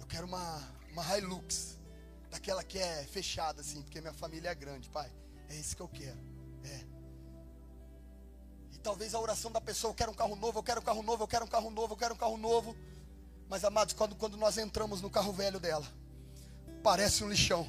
[0.01, 1.76] Eu quero uma, uma Hilux,
[2.31, 5.11] daquela que é fechada assim, porque minha família é grande, Pai.
[5.49, 6.19] É isso que eu quero.
[6.65, 6.85] É.
[8.73, 11.03] E talvez a oração da pessoa, eu quero um carro novo, eu quero um carro
[11.03, 12.77] novo, eu quero um carro novo, eu quero um carro novo.
[13.49, 15.87] Mas amados, quando, quando nós entramos no carro velho dela,
[16.83, 17.69] parece um lixão.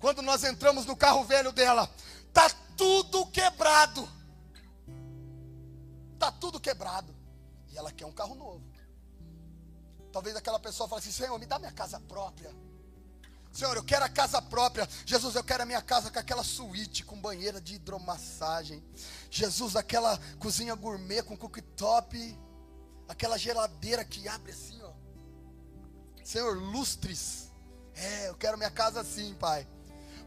[0.00, 1.88] Quando nós entramos no carro velho dela,
[2.32, 4.08] tá tudo quebrado.
[6.18, 7.14] Tá tudo quebrado.
[7.70, 8.62] E ela quer um carro novo.
[10.12, 12.54] Talvez aquela pessoa fale assim: Senhor, me dá minha casa própria.
[13.52, 14.88] Senhor, eu quero a casa própria.
[15.04, 18.82] Jesus, eu quero a minha casa com aquela suíte, com banheira de hidromassagem.
[19.30, 22.38] Jesus, aquela cozinha gourmet com cooktop.
[23.08, 24.92] Aquela geladeira que abre assim, ó.
[26.24, 27.50] Senhor, lustres.
[27.94, 29.68] É, eu quero minha casa assim, Pai.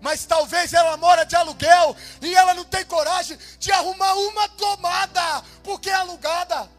[0.01, 5.43] Mas talvez ela mora de aluguel e ela não tem coragem de arrumar uma tomada,
[5.63, 6.69] porque é alugada.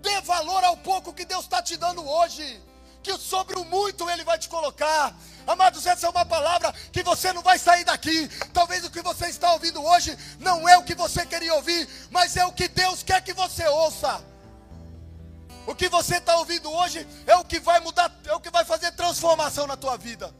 [0.00, 2.60] Dê valor ao pouco que Deus está te dando hoje,
[3.02, 5.14] que sobre o muito Ele vai te colocar.
[5.48, 8.28] Amados, essa é uma palavra que você não vai sair daqui.
[8.52, 12.36] Talvez o que você está ouvindo hoje não é o que você queria ouvir, mas
[12.36, 14.22] é o que Deus quer que você ouça.
[15.66, 18.62] O que você está ouvindo hoje é o que vai mudar, é o que vai
[18.62, 20.34] fazer transformação na tua vida.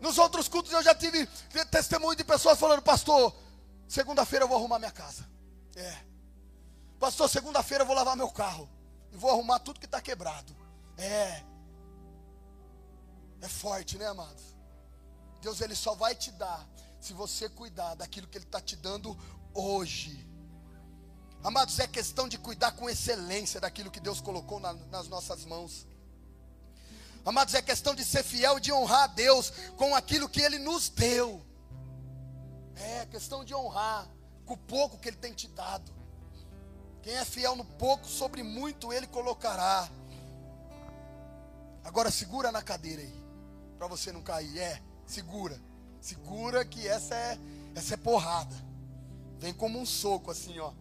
[0.00, 1.26] Nos outros cultos eu já tive
[1.68, 3.34] testemunho de pessoas falando, pastor,
[3.88, 5.28] segunda-feira eu vou arrumar minha casa.
[5.74, 5.96] É.
[7.00, 8.68] Pastor, segunda-feira eu vou lavar meu carro.
[9.10, 10.54] E vou arrumar tudo que está quebrado.
[10.96, 11.42] É.
[13.44, 14.42] É forte, né, amados?
[15.42, 16.66] Deus ele só vai te dar
[16.98, 19.14] se você cuidar daquilo que Ele está te dando
[19.52, 20.26] hoje.
[21.42, 25.86] Amados, é questão de cuidar com excelência daquilo que Deus colocou na, nas nossas mãos.
[27.22, 30.58] Amados, é questão de ser fiel e de honrar a Deus com aquilo que Ele
[30.58, 31.44] nos deu.
[32.76, 34.08] É questão de honrar
[34.46, 35.92] com o pouco que Ele tem te dado.
[37.02, 39.86] Quem é fiel no pouco, sobre muito Ele colocará.
[41.84, 43.23] Agora segura na cadeira aí
[43.84, 44.58] para você não cair.
[44.58, 45.60] É, segura.
[46.00, 47.38] Segura que essa é
[47.74, 48.54] essa é porrada.
[49.38, 50.72] Vem como um soco assim, ó.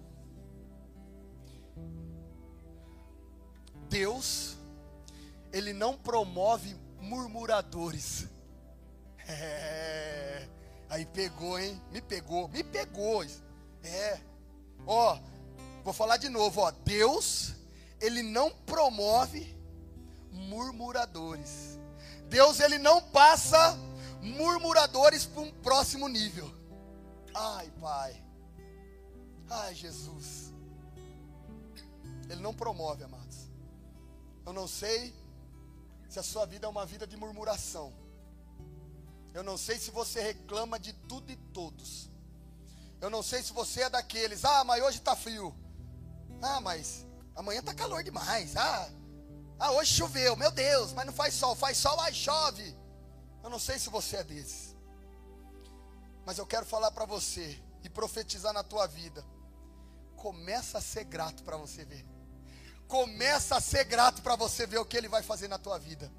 [3.90, 4.58] Deus
[5.52, 8.28] ele não promove murmuradores.
[9.26, 10.50] É.
[10.90, 11.82] Aí pegou, hein?
[11.94, 13.24] Me pegou, me pegou.
[13.82, 14.20] É.
[14.86, 15.18] Ó,
[15.82, 16.72] vou falar de novo, ó.
[16.72, 17.56] Deus,
[18.02, 19.58] ele não promove
[20.30, 21.80] murmuradores.
[22.34, 23.78] Deus ele não passa
[24.20, 26.52] murmuradores para um próximo nível.
[27.32, 28.24] Ai, Pai.
[29.48, 30.52] Ai, Jesus.
[32.28, 33.38] Ele não promove, amados.
[34.48, 35.14] Eu não sei
[36.10, 37.94] se a sua vida é uma vida de murmuração.
[39.32, 42.10] Eu não sei se você reclama de tudo e todos.
[43.00, 45.56] Eu não sei se você é daqueles, ah, mas hoje está frio.
[46.42, 48.56] Ah, mas amanhã está calor demais.
[48.56, 48.90] Ah,
[49.64, 52.76] ah, hoje choveu, meu Deus, mas não faz sol, faz sol, aí chove.
[53.42, 54.76] Eu não sei se você é desses.
[56.26, 59.26] Mas eu quero falar para você e profetizar na tua vida.
[60.18, 62.06] Começa a ser grato para você ver.
[62.90, 66.12] Começa a ser grato para você ver o que ele vai fazer na tua vida.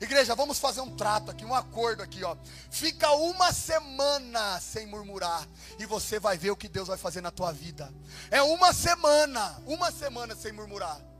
[0.00, 2.36] Igreja, vamos fazer um trato aqui, um acordo aqui, ó.
[2.70, 5.44] Fica uma semana sem murmurar
[5.80, 7.92] e você vai ver o que Deus vai fazer na tua vida.
[8.30, 11.13] É uma semana, uma semana sem murmurar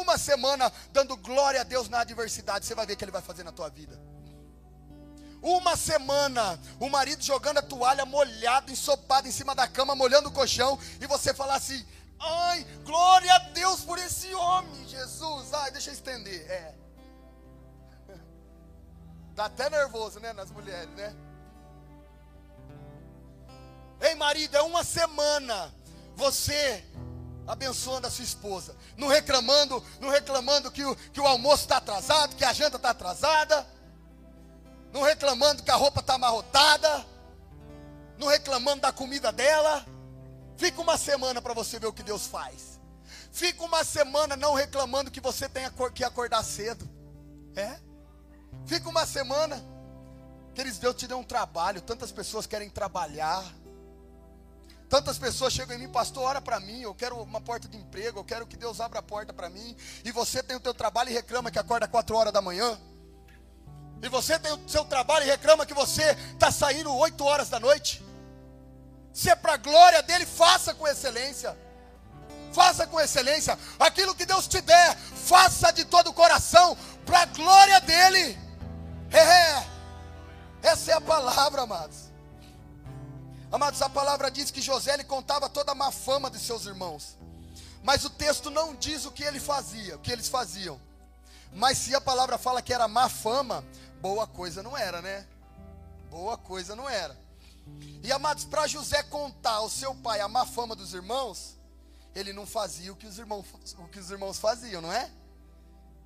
[0.00, 3.22] uma semana dando glória a Deus na adversidade, você vai ver o que Ele vai
[3.22, 4.00] fazer na tua vida.
[5.40, 10.32] Uma semana, o marido jogando a toalha molhado, ensopado em cima da cama, molhando o
[10.32, 11.84] colchão, e você falar assim:
[12.18, 15.52] ai, glória a Deus por esse homem, Jesus.
[15.52, 16.50] Ai, deixa eu estender.
[16.50, 16.74] É.
[19.36, 21.14] Dá até nervoso, né, nas mulheres, né?
[24.00, 25.74] Ei, marido, é uma semana.
[26.16, 26.84] Você
[27.46, 32.36] abençoando a sua esposa, não reclamando, não reclamando que o, que o almoço está atrasado,
[32.36, 33.66] que a janta está atrasada,
[34.92, 37.04] não reclamando que a roupa está amarrotada,
[38.16, 39.84] não reclamando da comida dela.
[40.56, 42.80] Fica uma semana para você ver o que Deus faz.
[43.32, 46.88] Fica uma semana não reclamando que você tenha que acordar cedo.
[47.56, 47.76] É?
[48.66, 49.60] Fica uma semana.
[50.54, 51.80] Queridos, Deus te deu um trabalho.
[51.80, 53.44] Tantas pessoas querem trabalhar
[54.94, 58.20] Tantas pessoas chegam em mim, pastor, ora para mim, eu quero uma porta de emprego,
[58.20, 59.76] eu quero que Deus abra a porta para mim.
[60.04, 62.80] E você tem o teu trabalho e reclama que acorda 4 horas da manhã.
[64.00, 67.58] E você tem o seu trabalho e reclama que você está saindo 8 horas da
[67.58, 68.04] noite.
[69.12, 71.58] Se é para a glória dele, faça com excelência.
[72.52, 73.58] Faça com excelência.
[73.80, 78.38] Aquilo que Deus te der, faça de todo o coração, para a glória dele.
[79.10, 79.66] É, é.
[80.62, 82.13] Essa é a palavra, amados.
[83.54, 87.16] Amados, a palavra diz que José ele contava toda a má fama de seus irmãos.
[87.84, 90.80] Mas o texto não diz o que ele fazia, o que eles faziam.
[91.52, 93.64] Mas se a palavra fala que era má fama,
[94.00, 95.24] boa coisa não era, né?
[96.10, 97.16] Boa coisa não era.
[98.02, 101.56] E amados, para José contar ao seu pai a má fama dos irmãos,
[102.12, 103.46] ele não fazia o que os irmãos,
[103.78, 105.08] o que os irmãos faziam, não é?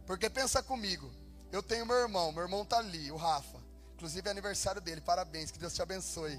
[0.06, 1.10] Porque pensa comigo,
[1.50, 3.56] eu tenho meu irmão, meu irmão está ali, o Rafa.
[3.94, 6.38] Inclusive é aniversário dele, parabéns, que Deus te abençoe.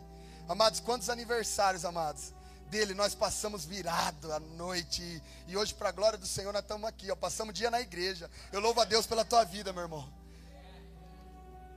[0.49, 2.33] Amados, quantos aniversários, amados,
[2.71, 5.21] dele, nós passamos virado à noite.
[5.45, 8.27] E hoje, para a glória do Senhor, nós estamos aqui, ó, passamos dia na igreja.
[8.51, 10.11] Eu louvo a Deus pela tua vida, meu irmão.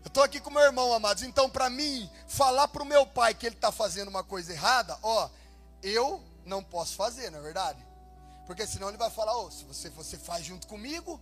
[0.02, 1.22] Eu estou aqui com meu irmão, amados.
[1.22, 4.98] Então, para mim, falar para o meu pai que ele está fazendo uma coisa errada,
[5.02, 5.28] ó,
[5.82, 7.86] eu não posso fazer, não é verdade?
[8.46, 11.20] Porque senão ele vai falar, oh, se você, você faz junto comigo,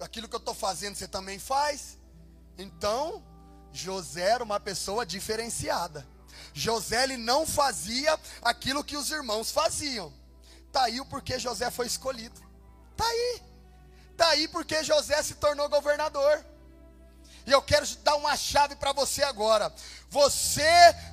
[0.00, 1.98] aquilo que eu estou fazendo você também faz.
[2.56, 3.22] Então,
[3.72, 6.06] José era uma pessoa diferenciada.
[6.52, 10.12] José ele não fazia aquilo que os irmãos faziam.
[10.70, 12.40] Tá aí o porquê José foi escolhido.
[12.96, 13.42] Tá aí.
[14.16, 16.44] Tá aí porque José se tornou governador.
[17.46, 19.72] E eu quero dar uma chave para você agora.
[20.08, 20.62] Você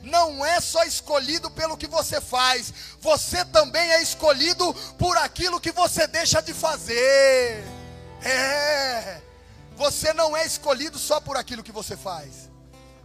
[0.04, 5.72] não é só escolhido pelo que você faz, você também é escolhido por aquilo que
[5.72, 7.64] você deixa de fazer.
[8.24, 9.22] É.
[9.76, 12.49] Você não é escolhido só por aquilo que você faz,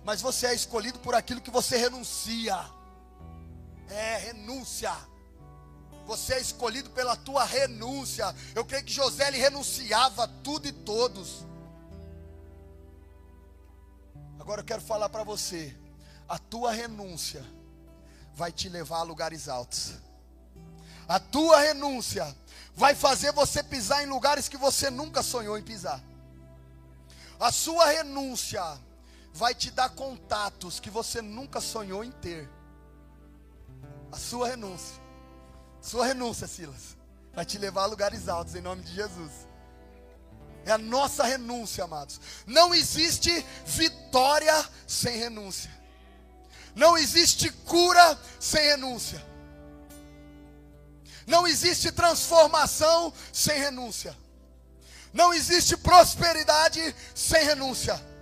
[0.05, 2.59] mas você é escolhido por aquilo que você renuncia.
[3.89, 4.95] É, renúncia.
[6.07, 8.35] Você é escolhido pela tua renúncia.
[8.55, 11.47] Eu creio que José ele renunciava tudo e todos.
[14.39, 15.75] Agora eu quero falar para você:
[16.29, 17.43] a tua renúncia
[18.35, 19.95] vai te levar a lugares altos.
[21.09, 22.37] A tua renúncia
[22.75, 26.03] vai fazer você pisar em lugares que você nunca sonhou em pisar.
[27.41, 28.63] A sua renúncia
[29.35, 32.49] vai te dar contatos que você nunca sonhou em ter.
[34.13, 35.03] A sua renúncia,
[35.83, 36.97] sua renúncia, Silas,
[37.35, 39.33] vai te levar a lugares altos em nome de Jesus.
[40.65, 42.21] É a nossa renúncia, amados.
[42.47, 44.55] Não existe vitória
[44.87, 45.71] sem renúncia.
[46.77, 49.23] Não existe cura sem renúncia.
[51.27, 54.17] Não existe transformação sem renúncia.
[55.13, 58.14] Não existe prosperidade sem renúncia.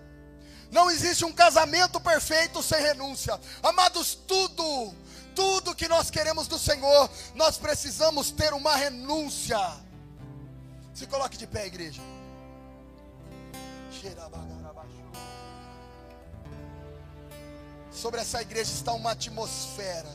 [0.72, 3.38] Não existe um casamento perfeito sem renúncia.
[3.62, 4.94] Amados, tudo,
[5.34, 9.60] tudo que nós queremos do Senhor, nós precisamos ter uma renúncia.
[10.94, 12.00] Se coloque de pé, igreja.
[17.90, 20.08] Sobre essa igreja está uma atmosfera,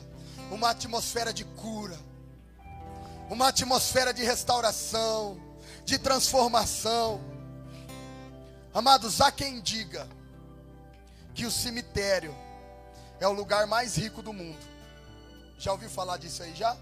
[0.49, 1.99] uma atmosfera de cura,
[3.29, 5.39] uma atmosfera de restauração,
[5.85, 7.21] de transformação.
[8.73, 10.16] Amados, há quem diga
[11.37, 12.35] que o cemitério
[13.19, 14.57] é o lugar mais rico do mundo.
[15.59, 16.75] Já ouviu falar disso aí já?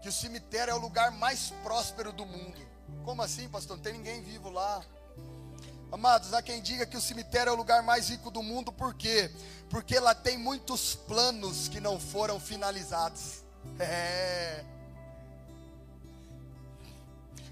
[0.00, 2.58] Que o cemitério é o lugar mais próspero do mundo.
[3.04, 3.76] Como assim, pastor?
[3.76, 4.82] Não tem ninguém vivo lá.
[5.92, 8.94] Amados, há quem diga que o cemitério é o lugar mais rico do mundo, por
[8.94, 9.30] quê?
[9.68, 13.44] Porque lá tem muitos planos que não foram finalizados.
[13.80, 14.64] É.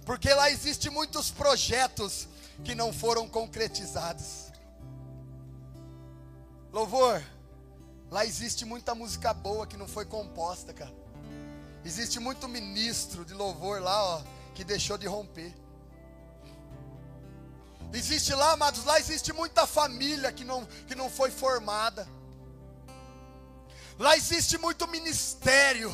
[0.07, 2.29] Porque lá existem muitos projetos
[2.63, 4.44] que não foram concretizados.
[6.75, 7.23] Louvor,
[8.11, 10.93] lá existe muita música boa que não foi composta, cara.
[11.85, 14.23] Existe muito ministro de louvor lá, ó,
[14.57, 15.55] que deixou de romper.
[17.93, 22.09] Existe lá, amados, lá existe muita família que não, que não foi formada.
[23.97, 25.93] Lá existe muito ministério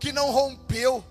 [0.00, 1.04] que não rompeu.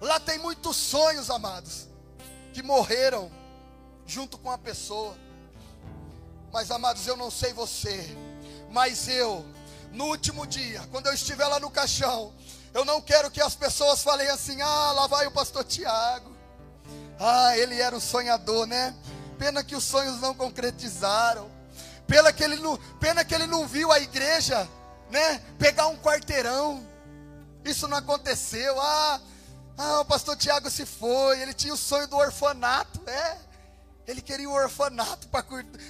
[0.00, 1.86] Lá tem muitos sonhos, amados,
[2.52, 3.30] que morreram
[4.04, 5.27] junto com a pessoa.
[6.52, 8.16] Mas, amados, eu não sei você,
[8.70, 9.44] mas eu,
[9.92, 12.32] no último dia, quando eu estiver lá no caixão,
[12.72, 16.36] eu não quero que as pessoas falem assim: ah, lá vai o pastor Tiago.
[17.18, 18.94] Ah, ele era um sonhador, né?
[19.38, 21.50] Pena que os sonhos não concretizaram.
[22.06, 24.68] Pena que ele não, pena que ele não viu a igreja,
[25.10, 25.42] né?
[25.58, 26.86] Pegar um quarteirão.
[27.64, 28.80] Isso não aconteceu.
[28.80, 29.20] Ah,
[29.76, 31.40] ah, o pastor Tiago se foi.
[31.40, 33.47] Ele tinha o sonho do orfanato, é.
[34.08, 35.44] Ele queria o orfanato para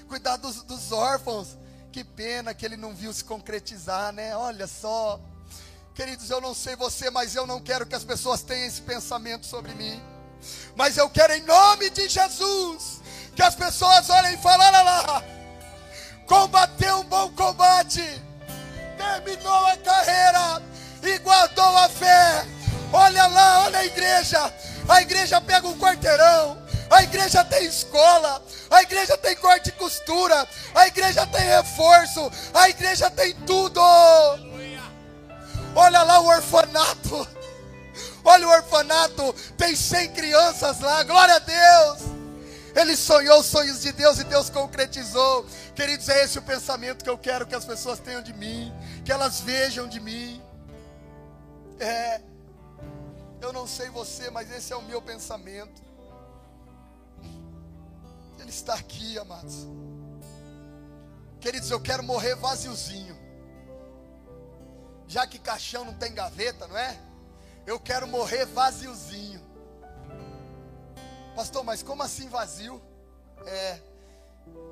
[0.09, 1.57] cuidar dos, dos órfãos.
[1.93, 4.37] Que pena que ele não viu se concretizar, né?
[4.37, 5.21] Olha só.
[5.95, 9.47] Queridos, eu não sei você, mas eu não quero que as pessoas tenham esse pensamento
[9.47, 10.03] sobre mim.
[10.75, 13.01] Mas eu quero, em nome de Jesus,
[13.37, 15.25] que as pessoas olhem e falem: olha lá,
[16.27, 18.03] combateu um bom combate,
[18.97, 20.63] terminou a carreira
[21.05, 22.45] e guardou a fé.
[22.93, 24.53] Olha lá, olha a igreja.
[24.89, 26.68] A igreja pega um quarteirão.
[26.91, 32.69] A igreja tem escola, a igreja tem corte e costura, a igreja tem reforço, a
[32.69, 33.81] igreja tem tudo.
[35.75, 37.29] Olha lá o orfanato.
[38.25, 41.03] Olha o orfanato, tem 100 crianças lá.
[41.03, 42.19] Glória a Deus.
[42.75, 45.47] Ele sonhou os sonhos de Deus e Deus concretizou.
[45.75, 48.73] Queridos, é esse o pensamento que eu quero que as pessoas tenham de mim,
[49.05, 50.43] que elas vejam de mim.
[51.81, 52.21] É.
[53.41, 55.88] Eu não sei você, mas esse é o meu pensamento.
[58.49, 59.67] Ele está aqui, amados.
[61.39, 63.15] Queridos, eu quero morrer vaziozinho.
[65.07, 66.99] Já que caixão não tem gaveta, não é?
[67.67, 69.39] Eu quero morrer vaziozinho.
[71.37, 72.81] Pastor, mas como assim vazio?
[73.45, 73.83] É,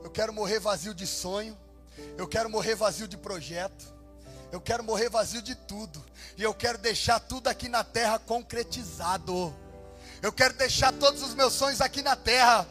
[0.03, 1.55] eu quero morrer vazio de sonho.
[2.17, 3.95] Eu quero morrer vazio de projeto.
[4.51, 6.03] Eu quero morrer vazio de tudo.
[6.39, 9.55] E eu quero deixar tudo aqui na terra concretizado.
[10.23, 12.67] Eu quero deixar todos os meus sonhos aqui na terra.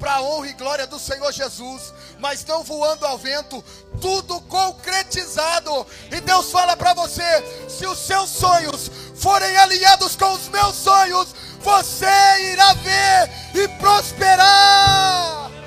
[0.00, 1.92] Para a honra e glória do Senhor Jesus.
[2.18, 3.62] Mas não voando ao vento.
[4.00, 5.86] Tudo concretizado.
[6.10, 11.34] E Deus fala para você: se os seus sonhos forem alinhados com os meus sonhos,
[11.60, 12.06] você
[12.52, 15.59] irá ver e prosperar.